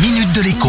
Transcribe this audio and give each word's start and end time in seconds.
minute 0.00 0.32
de 0.32 0.42
l'écho. 0.42 0.68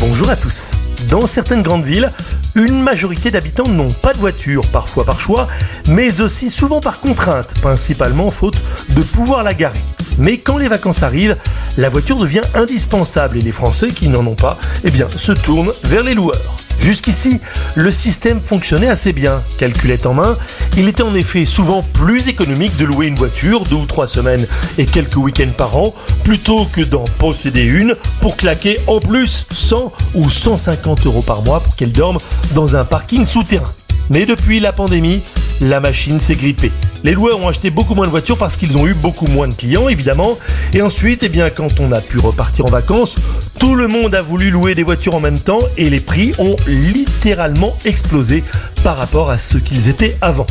Bonjour 0.00 0.30
à 0.30 0.36
tous. 0.36 0.72
Dans 1.10 1.26
certaines 1.26 1.62
grandes 1.62 1.84
villes, 1.84 2.10
une 2.54 2.80
majorité 2.80 3.30
d'habitants 3.30 3.68
n'ont 3.68 3.90
pas 3.90 4.14
de 4.14 4.18
voiture, 4.18 4.66
parfois 4.68 5.04
par 5.04 5.20
choix, 5.20 5.48
mais 5.86 6.20
aussi 6.22 6.48
souvent 6.48 6.80
par 6.80 7.00
contrainte, 7.00 7.52
principalement 7.60 8.30
faute 8.30 8.56
de 8.90 9.02
pouvoir 9.02 9.42
la 9.42 9.52
garer. 9.52 9.80
Mais 10.18 10.38
quand 10.38 10.56
les 10.56 10.68
vacances 10.68 11.02
arrivent, 11.02 11.36
la 11.76 11.90
voiture 11.90 12.16
devient 12.16 12.42
indispensable 12.54 13.36
et 13.36 13.42
les 13.42 13.52
Français 13.52 13.88
qui 13.88 14.08
n'en 14.08 14.26
ont 14.26 14.34
pas, 14.34 14.58
eh 14.84 14.90
bien, 14.90 15.08
se 15.14 15.32
tournent 15.32 15.72
vers 15.84 16.02
les 16.02 16.14
loueurs. 16.14 16.61
Jusqu'ici, 16.82 17.40
le 17.76 17.92
système 17.92 18.40
fonctionnait 18.40 18.88
assez 18.88 19.12
bien. 19.12 19.40
Calculette 19.56 20.04
en 20.04 20.14
main, 20.14 20.36
il 20.76 20.88
était 20.88 21.04
en 21.04 21.14
effet 21.14 21.44
souvent 21.44 21.82
plus 21.82 22.26
économique 22.26 22.76
de 22.76 22.84
louer 22.84 23.06
une 23.06 23.14
voiture 23.14 23.62
deux 23.62 23.76
ou 23.76 23.86
trois 23.86 24.08
semaines 24.08 24.48
et 24.78 24.84
quelques 24.84 25.16
week-ends 25.16 25.52
par 25.56 25.76
an 25.76 25.94
plutôt 26.24 26.64
que 26.64 26.80
d'en 26.80 27.04
posséder 27.18 27.64
une 27.64 27.94
pour 28.20 28.36
claquer 28.36 28.80
en 28.88 28.98
plus 28.98 29.46
100 29.52 29.92
ou 30.14 30.28
150 30.28 31.06
euros 31.06 31.22
par 31.22 31.42
mois 31.42 31.60
pour 31.60 31.76
qu'elle 31.76 31.92
dorme 31.92 32.18
dans 32.52 32.74
un 32.74 32.84
parking 32.84 33.26
souterrain. 33.26 33.72
Mais 34.10 34.26
depuis 34.26 34.58
la 34.58 34.72
pandémie, 34.72 35.22
la 35.62 35.80
machine 35.80 36.20
s'est 36.20 36.34
grippée. 36.34 36.72
Les 37.04 37.12
loueurs 37.12 37.40
ont 37.40 37.48
acheté 37.48 37.70
beaucoup 37.70 37.94
moins 37.94 38.06
de 38.06 38.10
voitures 38.10 38.36
parce 38.36 38.56
qu'ils 38.56 38.76
ont 38.76 38.86
eu 38.86 38.94
beaucoup 38.94 39.26
moins 39.26 39.48
de 39.48 39.54
clients, 39.54 39.88
évidemment. 39.88 40.38
Et 40.72 40.82
ensuite, 40.82 41.22
eh 41.22 41.50
quand 41.54 41.80
on 41.80 41.92
a 41.92 42.00
pu 42.00 42.18
repartir 42.18 42.66
en 42.66 42.68
vacances, 42.68 43.16
tout 43.58 43.74
le 43.74 43.88
monde 43.88 44.14
a 44.14 44.22
voulu 44.22 44.50
louer 44.50 44.74
des 44.74 44.82
voitures 44.82 45.14
en 45.14 45.20
même 45.20 45.38
temps 45.38 45.60
et 45.76 45.88
les 45.88 46.00
prix 46.00 46.32
ont 46.38 46.56
littéralement 46.66 47.76
explosé 47.84 48.42
par 48.82 48.96
rapport 48.96 49.30
à 49.30 49.38
ce 49.38 49.58
qu'ils 49.58 49.88
étaient 49.88 50.16
avant. 50.20 50.46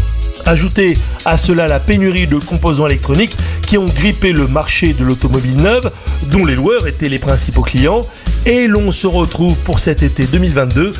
Ajoutez 0.45 0.97
à 1.25 1.37
cela 1.37 1.67
la 1.67 1.79
pénurie 1.79 2.27
de 2.27 2.37
composants 2.37 2.87
électroniques 2.87 3.37
qui 3.67 3.77
ont 3.77 3.85
grippé 3.85 4.31
le 4.31 4.47
marché 4.47 4.93
de 4.93 5.03
l'automobile 5.03 5.57
neuve, 5.57 5.91
dont 6.31 6.45
les 6.45 6.55
loueurs 6.55 6.87
étaient 6.87 7.09
les 7.09 7.19
principaux 7.19 7.61
clients, 7.61 8.01
et 8.45 8.67
l'on 8.67 8.91
se 8.91 9.07
retrouve 9.07 9.55
pour 9.57 9.79
cet 9.79 10.03
été 10.03 10.25
2022 10.25 10.93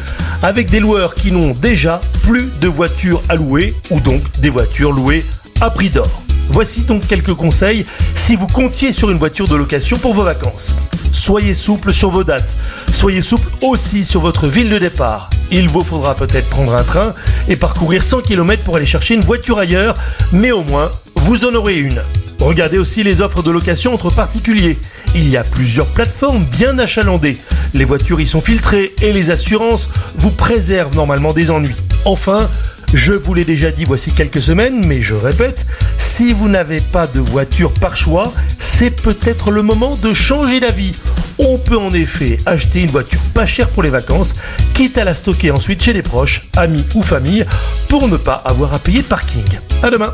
avec 0.44 0.70
des 0.70 0.80
loueurs 0.80 1.16
qui 1.16 1.32
n'ont 1.32 1.54
déjà 1.54 2.02
plus 2.24 2.50
de 2.62 2.68
voitures 2.68 3.22
à 3.30 3.36
louer, 3.36 3.76
ou 3.90 4.00
donc 4.00 4.22
des 4.40 4.50
voitures 4.50 4.92
louées 4.92 5.26
à 5.60 5.70
prix 5.70 5.90
d'or. 5.90 6.24
Voici 6.50 6.82
donc 6.82 7.08
quelques 7.08 7.34
conseils 7.34 7.86
si 8.16 8.36
vous 8.36 8.48
comptiez 8.48 8.92
sur 8.92 9.10
une 9.10 9.18
voiture 9.18 9.48
de 9.48 9.56
location 9.56 9.98
pour 9.98 10.14
vos 10.14 10.24
vacances. 10.24 10.76
Soyez 11.14 11.54
souple 11.54 11.94
sur 11.94 12.10
vos 12.10 12.24
dates. 12.24 12.56
Soyez 12.94 13.22
souple 13.22 13.48
aussi 13.62 14.04
sur 14.04 14.22
votre 14.22 14.48
ville 14.48 14.70
de 14.70 14.78
départ. 14.78 15.30
Il 15.52 15.70
vous 15.70 15.84
faudra 15.84 16.16
peut-être 16.16 16.50
prendre 16.50 16.74
un 16.74 16.84
train 16.84 17.14
et 17.48 17.56
parcourir 17.56 18.04
100 18.04 18.22
km 18.22 18.64
pour 18.64 18.76
aller 18.76 18.86
chercher 18.86 19.16
une 19.16 19.24
voiture 19.24 19.60
ailleurs, 19.60 19.96
mais 20.32 20.52
au 20.52 20.64
moins, 20.64 20.92
vous 21.16 21.46
en 21.46 21.54
aurez 21.54 21.78
une. 21.78 22.02
Regardez 22.42 22.80
aussi 22.80 23.04
les 23.04 23.22
offres 23.22 23.44
de 23.44 23.52
location 23.52 23.94
entre 23.94 24.10
particuliers. 24.10 24.80
Il 25.14 25.30
y 25.30 25.38
a 25.38 25.44
plusieurs 25.44 25.86
plateformes 25.86 26.44
bien 26.44 26.80
achalandées. 26.80 27.38
Les 27.76 27.86
voitures 27.86 28.20
y 28.20 28.26
sont 28.26 28.42
filtrées 28.42 28.94
et 29.04 29.14
les 29.14 29.30
assurances 29.30 29.88
vous 30.16 30.32
préservent 30.32 30.96
normalement 30.96 31.34
des 31.34 31.52
ennuis. 31.52 31.76
Enfin, 32.04 32.50
je 32.94 33.14
vous 33.14 33.36
l'ai 33.36 33.46
déjà 33.46 33.70
dit 33.70 33.86
voici 33.86 34.12
quelques 34.12 34.42
semaines, 34.42 34.86
mais 34.88 35.04
je 35.04 35.14
répète, 35.14 35.68
si 36.00 36.34
vous 36.34 36.50
n'avez 36.50 36.82
pas 36.82 37.06
de 37.06 37.20
voiture 37.20 37.74
par 37.76 37.96
choix, 37.96 38.34
c'est 38.60 38.90
peut-être 38.90 39.52
le 39.52 39.62
moment 39.62 39.96
de 39.96 40.14
changer 40.14 40.60
d'avis. 40.60 40.96
On 41.38 41.60
peut 41.60 41.78
en 41.78 41.94
effet 41.94 42.38
acheter 42.48 42.82
une 42.82 42.90
voiture 42.90 43.22
pas 43.36 43.46
chère 43.46 43.70
pour 43.70 43.84
les 43.84 43.92
vacances, 43.92 44.34
quitte 44.74 44.98
à 44.98 45.04
la 45.04 45.14
stocker 45.14 45.52
ensuite 45.52 45.84
chez 45.84 45.94
les 45.94 46.02
proches, 46.02 46.42
amis 46.58 46.86
ou 46.96 47.04
famille, 47.04 47.46
pour 47.88 48.08
ne 48.08 48.18
pas 48.18 48.42
avoir 48.46 48.74
à 48.74 48.80
payer 48.80 49.02
de 49.02 49.08
parking. 49.08 49.46
À 49.84 49.92
demain 49.92 50.14